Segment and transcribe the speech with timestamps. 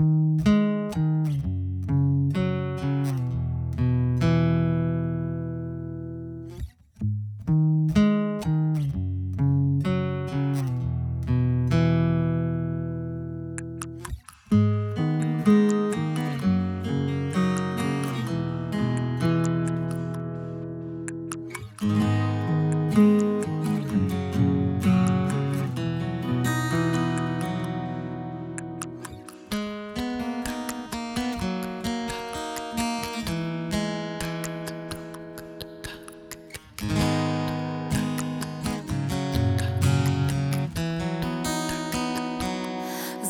[0.00, 0.49] you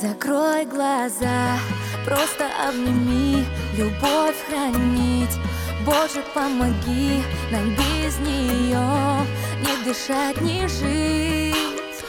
[0.00, 1.58] Закрой глаза,
[2.06, 3.44] просто обними.
[3.76, 5.36] Любовь хранить.
[5.84, 9.26] Боже, помоги нам без нее
[9.60, 12.04] Не дышать, не жить.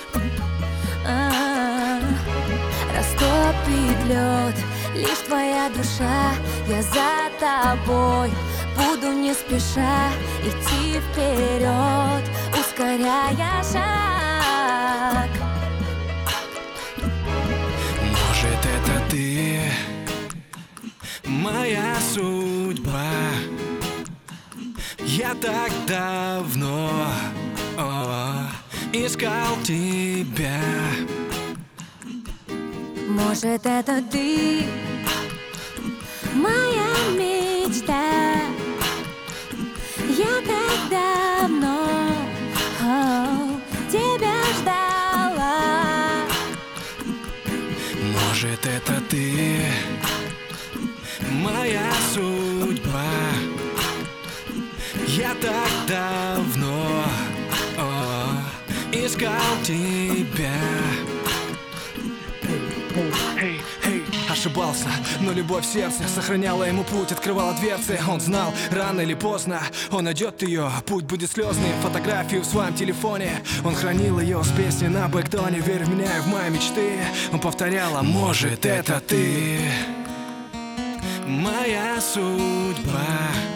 [1.06, 2.00] А-а-а.
[2.96, 4.56] Растопит лед
[4.96, 6.32] Лишь твоя душа.
[6.68, 8.32] Я за тобой
[8.78, 10.10] Буду не спеша
[10.44, 12.24] Идти вперед
[12.58, 14.01] Ускоряя шаг
[19.12, 19.60] ты,
[21.26, 23.12] моя судьба.
[25.00, 26.90] Я так давно
[27.78, 28.48] о,
[28.94, 30.62] искал тебя.
[33.10, 34.64] Может, это ты
[55.32, 57.06] Я так давно
[57.78, 58.26] о,
[58.92, 59.32] искал
[59.64, 60.52] тебя.
[64.30, 64.88] Ошибался,
[65.22, 68.00] но любовь в сердце Сохраняла ему путь, открывала дверцы.
[68.10, 73.42] Он знал, рано или поздно он найдет ее Путь будет слезный, фотографию в своем телефоне.
[73.64, 76.98] Он хранил ее с песней на бэктоне Верь в меня и в мои мечты.
[77.32, 79.60] Он повторял, а может это ты?
[81.26, 83.51] Моя судьба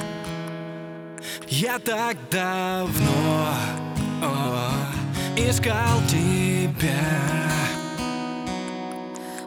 [1.57, 3.55] Я так давно
[4.21, 4.71] о,
[5.37, 6.99] искал тебя.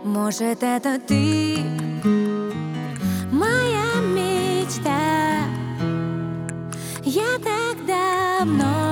[0.02, 1.58] Может, это ты?
[3.30, 5.42] Моя мечта.
[7.04, 8.87] Я так давно